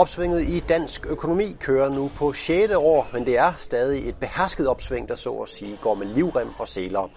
Opsvinget 0.00 0.42
i 0.42 0.60
dansk 0.60 1.06
økonomi 1.08 1.56
kører 1.60 1.88
nu 1.88 2.10
på 2.16 2.32
6. 2.32 2.72
år, 2.74 3.08
men 3.12 3.26
det 3.26 3.38
er 3.38 3.52
stadig 3.58 4.08
et 4.08 4.16
behersket 4.16 4.68
opsving, 4.68 5.08
der 5.08 5.14
så 5.14 5.30
at 5.30 5.48
sige 5.48 5.76
går 5.76 5.94
med 5.94 6.06
livrem 6.06 6.48
og 6.58 6.68
seler. 6.68 7.10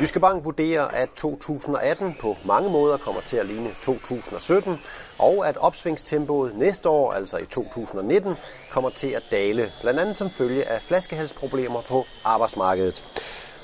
Jyske 0.00 0.20
Bank 0.20 0.44
vurderer, 0.44 0.84
at 0.84 1.08
2018 1.16 2.14
på 2.14 2.38
mange 2.44 2.70
måder 2.70 2.96
kommer 2.96 3.20
til 3.20 3.36
at 3.36 3.46
ligne 3.46 3.74
2017, 3.82 4.78
og 5.18 5.48
at 5.48 5.56
opsvingstempoet 5.56 6.56
næste 6.56 6.88
år, 6.88 7.12
altså 7.12 7.38
i 7.38 7.46
2019, 7.46 8.34
kommer 8.68 8.90
til 8.90 9.08
at 9.08 9.22
dale, 9.32 9.72
blandt 9.80 10.00
andet 10.00 10.16
som 10.16 10.30
følge 10.30 10.68
af 10.68 10.82
flaskehalsproblemer 10.82 11.82
på 11.82 12.06
arbejdsmarkedet. 12.24 13.04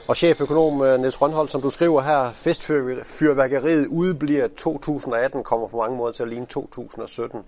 Og 0.09 0.16
cheføkonom 0.16 0.83
øh, 0.83 1.01
Niels 1.01 1.23
Rønholdt, 1.23 1.52
som 1.52 1.62
du 1.62 1.70
skriver 1.70 2.01
her, 2.01 2.33
festfyrværkeriet 2.33 3.87
udbliver 3.87 4.48
2018, 4.48 5.45
kommer 5.45 5.69
på 5.69 5.77
mange 5.77 5.97
måder 5.97 6.12
til 6.12 6.23
at 6.23 6.29
ligne 6.29 6.47
2017. 6.47 7.41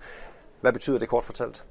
Hvad 0.61 0.73
betyder 0.73 0.99
det 0.99 1.09
kort 1.09 1.23
fortalt? 1.23 1.65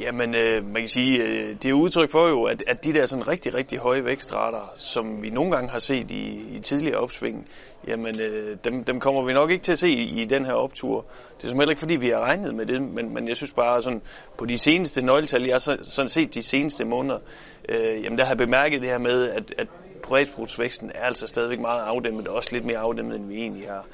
Jamen, 0.00 0.34
øh, 0.34 0.64
man 0.64 0.74
kan 0.74 0.88
sige, 0.88 1.22
øh, 1.24 1.56
det 1.62 1.64
er 1.64 1.72
udtryk 1.72 2.10
for 2.10 2.28
jo, 2.28 2.44
at, 2.44 2.62
at 2.66 2.84
de 2.84 2.92
der 2.92 3.06
sådan 3.06 3.28
rigtig, 3.28 3.54
rigtig 3.54 3.78
høje 3.78 4.04
vækstrater, 4.04 4.74
som 4.76 5.22
vi 5.22 5.30
nogle 5.30 5.50
gange 5.50 5.70
har 5.70 5.78
set 5.78 6.10
i, 6.10 6.56
i 6.56 6.58
tidligere 6.58 6.98
opsving, 6.98 7.48
jamen, 7.88 8.20
øh, 8.20 8.56
dem, 8.64 8.84
dem 8.84 9.00
kommer 9.00 9.24
vi 9.24 9.32
nok 9.32 9.50
ikke 9.50 9.62
til 9.62 9.72
at 9.72 9.78
se 9.78 9.88
i, 9.88 10.20
i 10.20 10.24
den 10.24 10.46
her 10.46 10.52
optur. 10.52 11.06
Det 11.36 11.44
er 11.44 11.48
som 11.48 11.58
heller 11.58 11.70
ikke, 11.70 11.80
fordi 11.80 11.96
vi 11.96 12.08
har 12.08 12.20
regnet 12.20 12.54
med 12.54 12.66
det, 12.66 12.82
men, 12.82 13.14
men 13.14 13.28
jeg 13.28 13.36
synes 13.36 13.52
bare, 13.52 13.82
sådan, 13.82 14.02
på 14.38 14.44
de 14.44 14.58
seneste 14.58 15.02
nøgletal, 15.02 15.42
jeg 15.42 15.54
har 15.54 15.58
så, 15.58 15.76
sådan 15.82 16.08
set 16.08 16.34
de 16.34 16.42
seneste 16.42 16.84
måneder, 16.84 17.18
øh, 17.68 18.04
jamen, 18.04 18.18
der 18.18 18.24
har 18.24 18.30
jeg 18.30 18.38
bemærket 18.38 18.80
det 18.80 18.90
her 18.90 18.98
med, 18.98 19.28
at, 19.28 19.54
at 19.58 19.68
privatforbrugsvæksten 20.04 20.90
er 20.94 21.02
altså 21.02 21.26
stadigvæk 21.26 21.60
meget 21.60 21.82
afdæmmet, 21.82 22.28
også 22.28 22.50
lidt 22.52 22.64
mere 22.64 22.78
afdæmmet, 22.78 23.16
end 23.16 23.28
vi 23.28 23.36
egentlig 23.36 23.68
har, 23.68 23.86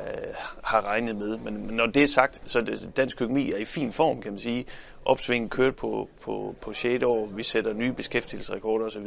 øh, 0.00 0.34
har 0.64 0.84
regnet 0.84 1.16
med. 1.16 1.38
Men, 1.38 1.54
når 1.54 1.86
det 1.86 2.02
er 2.02 2.06
sagt, 2.06 2.42
så 2.50 2.58
er 2.58 2.90
dansk 2.96 3.22
økonomi 3.22 3.52
er 3.52 3.56
i 3.56 3.64
fin 3.64 3.92
form, 3.92 4.22
kan 4.22 4.32
man 4.32 4.38
sige. 4.38 4.66
Opsvingen 5.04 5.50
kørt 5.50 5.76
på, 5.76 6.08
på, 6.20 6.54
på 6.60 6.72
6. 6.72 7.04
år, 7.04 7.26
vi 7.26 7.42
sætter 7.42 7.72
nye 7.72 7.92
beskæftigelsesrekorder 7.92 8.86
osv. 8.86 9.06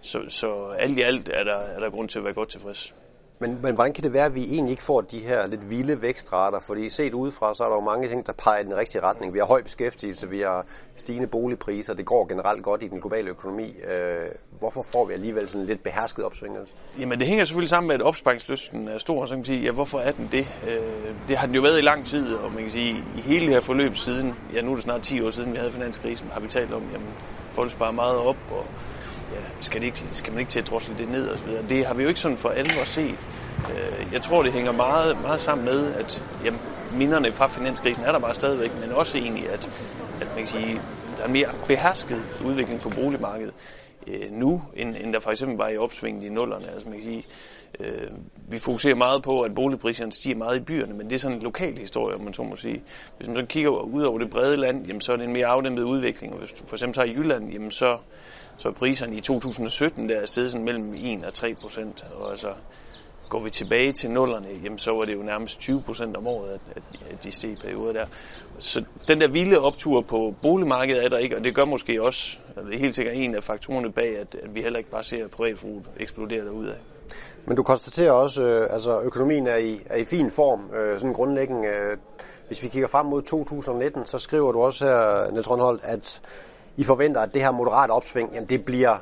Så, 0.00 0.18
så 0.28 0.74
alt 0.78 0.98
i 0.98 1.02
alt 1.02 1.28
er 1.28 1.44
der, 1.44 1.56
er 1.56 1.78
der 1.78 1.90
grund 1.90 2.08
til 2.08 2.18
at 2.18 2.24
være 2.24 2.34
godt 2.34 2.48
tilfreds. 2.48 2.94
Men, 3.38 3.58
men 3.62 3.74
hvordan 3.74 3.92
kan 3.92 4.04
det 4.04 4.12
være, 4.12 4.24
at 4.24 4.34
vi 4.34 4.44
egentlig 4.44 4.70
ikke 4.70 4.82
får 4.82 5.00
de 5.00 5.18
her 5.18 5.46
lidt 5.46 5.70
vilde 5.70 6.02
vækstrater? 6.02 6.60
Fordi 6.60 6.88
set 6.88 7.14
udefra, 7.14 7.54
så 7.54 7.64
er 7.64 7.68
der 7.68 7.74
jo 7.74 7.80
mange 7.80 8.08
ting, 8.08 8.26
der 8.26 8.32
peger 8.32 8.60
i 8.60 8.64
den 8.64 8.76
rigtige 8.76 9.02
retning. 9.02 9.34
Vi 9.34 9.38
har 9.38 9.46
høj 9.46 9.62
beskæftigelse, 9.62 10.28
vi 10.28 10.40
har 10.40 10.66
stigende 10.96 11.26
boligpriser, 11.26 11.94
det 11.94 12.06
går 12.06 12.26
generelt 12.26 12.62
godt 12.62 12.82
i 12.82 12.88
den 12.88 13.00
globale 13.00 13.30
økonomi. 13.30 13.74
Øh, 13.90 14.28
hvorfor 14.58 14.82
får 14.82 15.04
vi 15.04 15.12
alligevel 15.12 15.48
sådan 15.48 15.66
lidt 15.66 15.82
behersket 15.82 16.24
opsving? 16.24 16.56
Jamen 16.98 17.18
det 17.18 17.28
hænger 17.28 17.44
selvfølgelig 17.44 17.68
sammen 17.68 17.88
med, 17.88 17.94
at 17.94 18.02
opsparingslysten 18.02 18.88
er 18.88 18.98
stor, 18.98 19.24
så 19.24 19.30
kan 19.30 19.38
man 19.38 19.44
sige, 19.44 19.60
ja 19.60 19.70
hvorfor 19.70 19.98
er 19.98 20.12
den 20.12 20.26
det? 20.32 20.48
Øh, 20.66 21.14
det 21.28 21.36
har 21.36 21.46
den 21.46 21.54
jo 21.54 21.62
været 21.62 21.78
i 21.78 21.82
lang 21.82 22.06
tid, 22.06 22.34
og 22.34 22.52
man 22.52 22.62
kan 22.62 22.72
sige, 22.72 23.04
i 23.14 23.20
hele 23.20 23.46
det 23.46 23.54
her 23.54 23.60
forløb 23.60 23.96
siden, 23.96 24.34
ja 24.52 24.60
nu 24.60 24.70
er 24.70 24.74
det 24.74 24.84
snart 24.84 25.02
10 25.02 25.22
år 25.22 25.30
siden, 25.30 25.52
vi 25.52 25.58
havde 25.58 25.72
finanskrisen, 25.72 26.30
har 26.30 26.40
vi 26.40 26.48
talt 26.48 26.72
om, 26.72 26.82
jamen 26.92 27.14
folk 27.52 27.70
sparer 27.70 27.92
meget 27.92 28.18
op, 28.18 28.36
og 28.50 28.66
ja, 29.30 29.40
skal, 29.60 29.80
det 29.80 29.86
ikke, 29.86 29.98
skal 30.12 30.32
man 30.32 30.40
ikke 30.40 30.50
til 30.50 30.60
at 30.60 30.68
drosle 30.68 30.98
det 30.98 31.08
ned 31.08 31.26
og 31.28 31.38
så 31.38 31.44
videre. 31.44 31.62
Det 31.62 31.86
har 31.86 31.94
vi 31.94 32.02
jo 32.02 32.08
ikke 32.08 32.20
sådan 32.20 32.38
for 32.38 32.48
alvor 32.48 32.84
set. 32.84 33.20
Øh, 33.70 34.12
jeg 34.12 34.22
tror, 34.22 34.42
det 34.42 34.52
hænger 34.52 34.72
meget, 34.72 35.20
meget 35.20 35.40
sammen 35.40 35.64
med, 35.64 35.94
at 35.94 36.24
jamen, 36.40 36.60
minderne 36.90 37.32
fra 37.32 37.46
finanskrisen 37.46 38.04
er 38.04 38.12
der 38.12 38.20
bare 38.20 38.34
stadigvæk, 38.34 38.74
men 38.74 38.92
også 38.92 39.18
egentlig, 39.18 39.50
at, 39.50 39.68
at 40.20 40.28
man 40.28 40.36
kan 40.36 40.46
sige, 40.46 40.82
der 41.16 41.22
er 41.22 41.26
en 41.26 41.32
mere 41.32 41.52
behersket 41.68 42.26
udvikling 42.40 42.80
på 42.80 42.90
boligmarkedet 42.90 43.54
øh, 44.06 44.32
nu, 44.32 44.62
end, 44.76 44.96
end 44.96 45.12
der 45.12 45.20
for 45.20 45.30
eksempel 45.30 45.56
var 45.56 45.68
i 45.68 45.76
opsvinget 45.76 46.24
i 46.24 46.28
nullerne. 46.28 46.70
Altså 46.70 46.88
man 46.88 46.98
kan 46.98 47.04
sige, 47.04 47.24
øh, 47.80 48.10
vi 48.50 48.58
fokuserer 48.58 48.94
meget 48.94 49.22
på, 49.22 49.40
at 49.40 49.54
boligpriserne 49.54 50.12
stiger 50.12 50.36
meget 50.36 50.56
i 50.56 50.60
byerne, 50.60 50.94
men 50.94 51.06
det 51.08 51.14
er 51.14 51.18
sådan 51.18 51.36
en 51.36 51.42
lokal 51.42 51.78
historie, 51.78 52.14
om 52.14 52.20
man 52.20 52.32
så 52.32 52.42
må 52.42 52.56
sige. 52.56 52.82
Hvis 53.16 53.28
man 53.28 53.36
så 53.36 53.46
kigger 53.48 53.70
ud 53.70 54.02
over 54.02 54.18
det 54.18 54.30
brede 54.30 54.56
land, 54.56 54.86
jamen, 54.86 55.00
så 55.00 55.12
er 55.12 55.16
det 55.16 55.24
en 55.24 55.32
mere 55.32 55.46
afdæmpet 55.46 55.82
udvikling. 55.82 56.32
Og 56.32 56.38
hvis 56.38 56.52
du 56.52 56.66
for 56.66 56.76
eksempel 56.76 56.94
tager 56.94 57.08
Jylland, 57.08 57.52
jamen, 57.52 57.70
så, 57.70 57.98
så 58.58 58.72
priserne 58.72 59.16
i 59.16 59.20
2017 59.20 60.08
der 60.08 60.20
er 60.20 60.26
steget 60.26 60.52
sådan 60.52 60.64
mellem 60.64 60.94
1 60.94 61.24
og 61.24 61.34
3 61.34 61.54
procent. 61.54 62.04
Og 62.14 62.30
altså, 62.30 62.54
går 63.28 63.40
vi 63.40 63.50
tilbage 63.50 63.92
til 63.92 64.10
nullerne, 64.10 64.48
jamen 64.64 64.78
så 64.78 64.92
var 64.92 65.04
det 65.04 65.14
jo 65.14 65.22
nærmest 65.22 65.60
20 65.60 65.82
procent 65.82 66.16
om 66.16 66.26
året, 66.26 66.60
at, 66.76 66.82
at 67.10 67.24
de 67.24 67.32
steg 67.32 67.50
i 67.50 67.54
perioder 67.54 67.92
der. 67.92 68.06
Så 68.58 68.84
den 69.08 69.20
der 69.20 69.28
vilde 69.28 69.60
optur 69.60 70.00
på 70.00 70.34
boligmarkedet 70.42 71.04
er 71.04 71.08
der 71.08 71.18
ikke, 71.18 71.36
og 71.36 71.44
det 71.44 71.54
gør 71.54 71.64
måske 71.64 72.02
også, 72.02 72.38
det 72.66 72.74
er 72.74 72.78
helt 72.78 72.94
sikkert 72.94 73.14
en 73.16 73.34
af 73.34 73.44
faktorerne 73.44 73.92
bag, 73.92 74.18
at, 74.18 74.34
at 74.42 74.54
vi 74.54 74.62
heller 74.62 74.78
ikke 74.78 74.90
bare 74.90 75.02
ser 75.02 75.28
privatforbruget 75.28 75.86
eksplodere 75.96 76.44
derudad. 76.44 76.74
Men 77.46 77.56
du 77.56 77.62
konstaterer 77.62 78.12
også, 78.12 78.42
øh, 78.42 78.72
altså 78.72 79.00
økonomien 79.00 79.46
er 79.46 79.56
i, 79.56 79.80
er 79.86 79.96
i 79.96 80.04
fin 80.04 80.30
form, 80.30 80.74
øh, 80.74 80.98
sådan 80.98 81.12
grundlæggende. 81.12 81.68
Øh, 81.68 81.96
hvis 82.46 82.62
vi 82.62 82.68
kigger 82.68 82.88
frem 82.88 83.06
mod 83.06 83.22
2019, 83.22 84.06
så 84.06 84.18
skriver 84.18 84.52
du 84.52 84.60
også 84.60 84.84
her, 84.84 85.30
Niels 85.30 85.50
Rundholdt, 85.50 85.84
at 85.84 86.20
i 86.76 86.84
forventer, 86.84 87.20
at 87.20 87.34
det 87.34 87.42
her 87.42 87.50
moderat 87.50 87.90
opsving, 87.90 88.34
jamen 88.34 88.48
det 88.48 88.64
bliver 88.64 88.98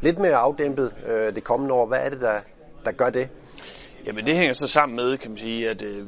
lidt 0.00 0.18
mere 0.18 0.36
afdæmpet 0.36 0.94
øh, 1.06 1.34
det 1.34 1.44
kommende 1.44 1.74
år. 1.74 1.86
Hvad 1.86 1.98
er 1.98 2.08
det, 2.08 2.20
der, 2.20 2.40
der 2.84 2.92
gør 2.92 3.10
det? 3.10 3.28
Jamen 4.06 4.26
det 4.26 4.36
hænger 4.36 4.52
så 4.52 4.66
sammen 4.66 4.96
med, 4.96 5.18
kan 5.18 5.30
man 5.30 5.38
sige, 5.38 5.70
at 5.70 5.82
øh, 5.82 6.06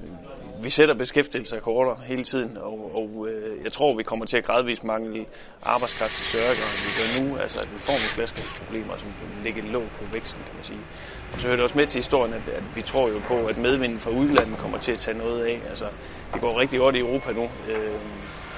vi 0.63 0.71
sætter 0.71 0.95
beskæftigelsesrekorder 0.95 1.95
hele 2.03 2.25
tiden, 2.25 2.57
og, 2.57 2.91
og 2.95 3.29
øh, 3.29 3.65
jeg 3.65 3.73
tror, 3.73 3.97
vi 3.97 4.03
kommer 4.03 4.27
til 4.27 4.37
at 4.37 4.45
gradvist 4.45 4.85
mangle 4.85 5.27
arbejdskraft 5.63 6.13
til 6.13 6.25
større 6.25 6.53
end 6.53 6.83
vi 6.87 6.93
gør 7.01 7.09
nu. 7.29 7.37
Altså 7.37 7.61
at 7.61 7.73
vi 7.73 7.79
får 7.79 7.93
nogle 7.93 8.13
flaskehalsproblemer, 8.17 8.97
som 8.97 9.15
ligger 9.43 9.63
låg 9.63 9.91
på 9.99 10.05
væksten, 10.13 10.45
kan 10.45 10.55
man 10.55 10.65
sige. 10.65 10.87
Og 11.33 11.41
så 11.41 11.47
hører 11.47 11.57
det 11.57 11.63
også 11.63 11.79
med 11.79 11.87
til 11.87 11.99
historien, 11.99 12.33
at, 12.33 12.49
at 12.49 12.65
vi 12.75 12.83
tror 12.83 13.09
jo 13.09 13.19
på, 13.19 13.47
at 13.47 13.57
medvinden 13.59 13.99
fra 13.99 14.11
udlandet 14.11 14.59
kommer 14.59 14.79
til 14.79 14.93
at 14.93 14.99
tage 14.99 15.19
noget 15.19 15.45
af. 15.45 15.63
Altså 15.69 15.85
det 16.35 16.41
går 16.43 16.61
rigtig 16.61 16.79
godt 16.79 16.97
i 16.97 16.99
Europa 16.99 17.33
nu. 17.33 17.51
Øh, 17.67 18.01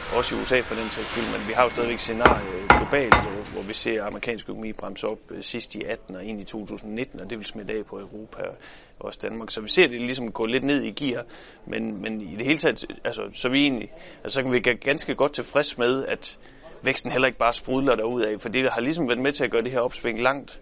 også 0.08 0.34
i 0.34 0.38
USA 0.38 0.60
for 0.60 0.74
den 0.74 0.90
sags 0.90 1.08
skyld, 1.08 1.26
men 1.26 1.46
vi 1.46 1.52
har 1.52 1.62
jo 1.62 1.68
stadigvæk 1.68 1.98
scenarier 1.98 2.68
globalt, 2.68 3.26
hvor, 3.50 3.62
vi 3.62 3.72
ser 3.72 4.04
amerikansk 4.04 4.48
økonomi 4.48 4.72
bremse 4.72 5.06
op 5.06 5.18
øh, 5.30 5.42
sidst 5.42 5.74
i 5.74 5.82
18 5.84 6.16
og 6.16 6.24
ind 6.24 6.40
i 6.40 6.44
2019, 6.44 7.20
og 7.20 7.30
det 7.30 7.38
vil 7.38 7.46
smitte 7.46 7.74
af 7.74 7.86
på 7.86 7.98
Europa 8.00 8.42
og 8.42 8.56
også 8.98 9.18
Danmark. 9.22 9.50
Så 9.50 9.60
vi 9.60 9.68
ser 9.68 9.86
det 9.86 10.00
ligesom 10.00 10.32
gå 10.32 10.46
lidt 10.46 10.64
ned 10.64 10.82
i 10.82 10.90
gear, 10.90 11.24
men, 11.66 12.02
men 12.02 12.20
i 12.20 12.36
det 12.36 12.46
hele 12.46 12.58
taget, 12.58 12.84
altså, 13.04 13.22
så, 13.32 13.48
vi 13.48 13.62
egentlig, 13.62 13.88
altså, 14.24 14.34
så 14.34 14.42
kan 14.42 14.52
vi 14.52 14.60
ganske 14.60 15.14
godt 15.14 15.32
tilfreds 15.32 15.78
med, 15.78 16.04
at 16.04 16.38
væksten 16.82 17.10
heller 17.10 17.26
ikke 17.26 17.38
bare 17.38 17.52
sprudler 17.52 17.94
derud 17.94 18.22
af, 18.22 18.40
for 18.40 18.48
det 18.48 18.72
har 18.72 18.80
ligesom 18.80 19.08
været 19.08 19.22
med 19.22 19.32
til 19.32 19.44
at 19.44 19.50
gøre 19.50 19.62
det 19.62 19.72
her 19.72 19.80
opsving 19.80 20.22
langt 20.22 20.60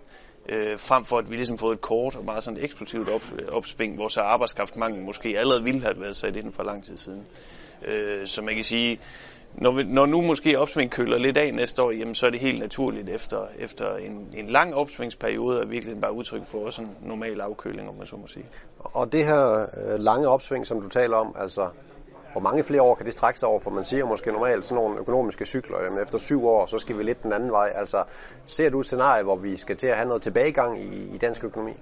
øh, 0.48 0.78
frem 0.78 1.04
for 1.04 1.18
at 1.18 1.30
vi 1.30 1.36
ligesom 1.36 1.58
fået 1.58 1.74
et 1.74 1.80
kort 1.80 2.16
og 2.16 2.24
meget 2.24 2.42
sådan 2.42 2.58
et 2.58 2.64
eksplosivt 2.64 3.08
op, 3.08 3.22
opsving, 3.52 3.94
hvor 3.94 4.08
så 4.08 4.20
arbejdskraftmangel 4.20 5.02
måske 5.02 5.38
allerede 5.38 5.62
ville 5.62 5.80
have 5.80 6.00
været 6.00 6.16
sat 6.16 6.36
ind 6.36 6.52
for 6.52 6.62
lang 6.62 6.84
tid 6.84 6.96
siden. 6.96 7.26
Øh, 7.84 8.26
så 8.26 8.42
man 8.42 8.54
kan 8.54 8.64
sige, 8.64 9.00
når, 9.54 9.72
vi, 9.76 9.82
når 9.82 10.06
nu 10.06 10.20
måske 10.20 10.58
opsving 10.58 10.90
køler 10.90 11.18
lidt 11.18 11.36
af 11.36 11.54
næste 11.54 11.82
år, 11.82 11.90
jamen, 11.90 12.14
så 12.14 12.26
er 12.26 12.30
det 12.30 12.40
helt 12.40 12.60
naturligt 12.60 13.08
efter, 13.08 13.46
efter 13.58 13.96
en, 13.96 14.28
en 14.36 14.48
lang 14.48 14.74
opsvingsperiode, 14.74 15.60
og 15.60 15.70
virkelig 15.70 16.00
bare 16.00 16.12
udtryk 16.12 16.46
for 16.46 16.58
også 16.58 16.82
en 16.82 16.96
normal 17.00 17.40
afkøling, 17.40 17.88
om 17.88 17.94
man 17.94 18.06
så 18.06 18.16
må 18.16 18.26
sige. 18.26 18.46
Og 18.78 19.12
det 19.12 19.24
her 19.24 19.60
øh, 19.62 19.98
lange 19.98 20.28
opsving, 20.28 20.66
som 20.66 20.82
du 20.82 20.88
taler 20.88 21.16
om, 21.16 21.36
altså 21.38 21.68
hvor 22.36 22.40
mange 22.40 22.64
flere 22.64 22.82
år 22.82 22.94
kan 22.94 23.06
det 23.06 23.12
strække 23.12 23.40
sig 23.40 23.48
over? 23.48 23.60
For 23.60 23.70
man 23.70 23.84
siger 23.84 24.06
måske 24.06 24.32
normalt 24.32 24.64
sådan 24.64 24.82
nogle 24.82 24.98
økonomiske 24.98 25.46
cykler, 25.46 25.78
jamen 25.84 26.02
efter 26.02 26.18
syv 26.18 26.46
år, 26.46 26.66
så 26.66 26.78
skal 26.78 26.98
vi 26.98 27.02
lidt 27.02 27.22
den 27.22 27.32
anden 27.32 27.50
vej. 27.50 27.72
Altså, 27.74 28.04
ser 28.46 28.70
du 28.70 28.80
et 28.80 28.86
scenarie, 28.86 29.22
hvor 29.22 29.36
vi 29.36 29.56
skal 29.56 29.76
til 29.76 29.86
at 29.86 29.96
have 29.96 30.08
noget 30.08 30.22
tilbagegang 30.22 30.80
i, 30.82 31.14
i 31.14 31.18
dansk 31.18 31.44
økonomi? 31.44 31.72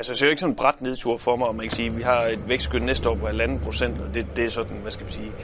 Altså, 0.00 0.12
jeg 0.12 0.18
ser 0.18 0.26
jo 0.26 0.30
ikke 0.30 0.40
sådan 0.40 0.52
en 0.52 0.56
bræt 0.56 0.80
nedtur 0.80 1.16
for 1.16 1.36
mig, 1.36 1.48
om 1.48 1.56
man 1.56 1.64
kan 1.64 1.70
sige, 1.70 1.94
vi 1.94 2.02
har 2.02 2.26
et 2.26 2.48
vækstskyld 2.48 2.82
næste 2.82 3.10
år 3.10 3.16
på 3.16 3.26
1,5 3.28 3.58
procent, 3.58 3.98
og 3.98 4.14
det, 4.14 4.36
det 4.36 4.44
er 4.44 4.48
sådan, 4.48 4.76
hvad 4.78 4.90
skal 4.90 5.04
man 5.04 5.12
sige, 5.12 5.34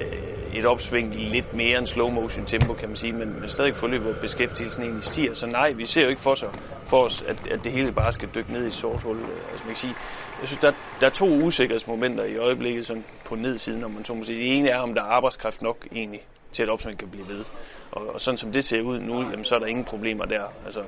øh, 0.00 0.06
et 0.50 0.64
opsving 0.66 1.14
i 1.14 1.28
lidt 1.28 1.54
mere 1.54 1.78
end 1.78 1.86
slow 1.86 2.10
motion 2.10 2.46
tempo, 2.46 2.74
kan 2.74 2.88
man 2.88 2.96
sige, 2.96 3.12
men, 3.12 3.40
men 3.40 3.48
stadig 3.48 3.76
forløb, 3.76 4.00
hvor 4.00 4.12
beskæftigelsen 4.12 4.82
egentlig 4.82 5.04
stiger. 5.04 5.34
Så 5.34 5.46
nej, 5.46 5.72
vi 5.72 5.84
ser 5.84 6.02
jo 6.02 6.08
ikke 6.08 6.22
for, 6.22 6.34
sig, 6.34 6.48
for 6.84 7.04
os, 7.04 7.22
at, 7.22 7.46
at 7.50 7.64
det 7.64 7.72
hele 7.72 7.92
bare 7.92 8.12
skal 8.12 8.28
dykke 8.28 8.52
ned 8.52 8.64
i 8.64 8.66
et 8.66 8.74
sort 8.74 9.02
hul. 9.02 9.28
Øh, 9.28 9.40
altså, 9.50 9.64
man 9.64 9.70
kan 9.74 9.76
sige, 9.76 9.96
jeg 10.38 10.48
synes, 10.48 10.58
der, 10.58 10.72
der 11.00 11.06
er 11.06 11.10
to 11.10 11.42
usikkerhedsmomenter 11.42 12.24
i 12.24 12.36
øjeblikket 12.36 12.86
sådan 12.86 13.04
på 13.24 13.34
nedsiden, 13.34 13.84
om 13.84 13.90
man 13.90 14.04
så 14.04 14.14
må 14.14 14.22
sige. 14.22 14.38
Det 14.38 14.56
ene 14.56 14.68
er, 14.68 14.78
om 14.78 14.94
der 14.94 15.02
er 15.02 15.06
arbejdskraft 15.06 15.62
nok 15.62 15.86
egentlig 15.92 16.20
til 16.54 16.62
at 16.62 16.68
opsving 16.68 16.98
kan 16.98 17.10
blive 17.10 17.28
ved. 17.28 17.44
Og, 17.90 18.06
og 18.14 18.20
sådan 18.20 18.38
som 18.38 18.52
det 18.52 18.64
ser 18.64 18.82
ud 18.82 19.00
nu, 19.00 19.20
jamen, 19.20 19.44
så 19.44 19.54
er 19.54 19.58
der 19.58 19.66
ingen 19.66 19.84
problemer 19.84 20.24
der. 20.24 20.42
Altså, 20.64 20.82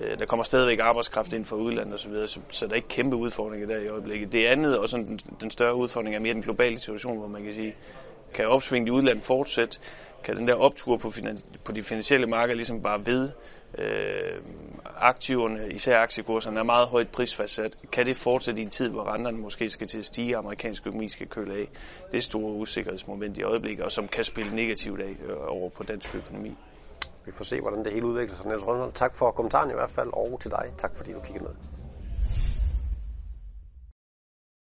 øh, 0.00 0.18
der 0.18 0.26
kommer 0.26 0.44
stadigvæk 0.44 0.78
arbejdskraft 0.78 1.32
ind 1.32 1.44
fra 1.44 1.56
udlandet 1.56 1.94
osv., 1.94 2.02
så, 2.02 2.08
videre, 2.08 2.26
så, 2.26 2.40
så 2.50 2.66
der 2.66 2.72
er 2.72 2.76
ikke 2.76 2.88
kæmpe 2.88 3.16
udfordringer 3.16 3.66
der 3.66 3.78
i 3.78 3.88
øjeblikket. 3.88 4.32
Det 4.32 4.46
andet, 4.46 4.78
og 4.78 4.88
sådan 4.88 5.06
den, 5.06 5.20
den 5.40 5.50
større 5.50 5.74
udfordring, 5.74 6.14
er 6.14 6.20
mere 6.20 6.34
den 6.34 6.42
globale 6.42 6.78
situation, 6.78 7.18
hvor 7.18 7.28
man 7.28 7.44
kan 7.44 7.52
sige, 7.52 7.74
kan 8.34 8.46
opsvinget 8.48 8.88
i 8.88 8.90
udlandet 8.90 9.24
fortsætte? 9.24 9.78
Kan 10.24 10.36
den 10.36 10.48
der 10.48 10.54
optur 10.54 10.96
på, 10.96 11.08
finan- 11.08 11.42
på 11.64 11.72
de 11.72 11.82
finansielle 11.82 12.26
markeder 12.26 12.54
ligesom 12.54 12.82
bare 12.82 13.06
ved? 13.06 13.30
Øh, 13.78 14.42
aktiverne, 14.96 15.72
især 15.72 15.98
aktiekurserne, 15.98 16.58
er 16.58 16.64
meget 16.64 16.88
højt 16.88 17.08
prisfastsat. 17.08 17.76
Kan 17.92 18.06
det 18.06 18.16
fortsætte 18.16 18.60
i 18.60 18.64
en 18.64 18.70
tid, 18.70 18.88
hvor 18.88 19.14
renterne 19.14 19.38
måske 19.38 19.68
skal 19.68 19.86
til 19.86 19.98
at 19.98 20.04
stige, 20.04 20.36
og 20.36 20.38
amerikansk 20.38 20.86
økonomi 20.86 21.08
skal 21.08 21.28
køle 21.28 21.54
af? 21.54 21.68
Det 22.10 22.16
er 22.16 22.22
store 22.22 22.52
usikkerhedsmoment 22.52 23.38
i 23.38 23.42
øjeblikket, 23.42 23.84
og 23.84 23.92
som 23.92 24.08
kan 24.08 24.24
spille 24.24 24.54
negativt 24.54 25.00
af 25.00 25.16
øh, 25.28 25.36
over 25.38 25.70
på 25.70 25.82
dansk 25.82 26.14
økonomi. 26.14 26.56
Vi 27.26 27.32
får 27.32 27.44
se, 27.44 27.60
hvordan 27.60 27.84
det 27.84 27.92
hele 27.92 28.06
udvikler 28.06 28.36
sig. 28.36 28.46
Niels 28.46 28.66
Rønholdt, 28.66 28.94
tak 28.94 29.14
for 29.14 29.30
kommentaren 29.30 29.70
i 29.70 29.74
hvert 29.74 29.90
fald, 29.90 30.10
og 30.12 30.38
til 30.40 30.50
dig, 30.50 30.72
tak 30.78 30.96
fordi 30.96 31.12
du 31.12 31.20
kiggede 31.20 31.44
med. 31.44 31.77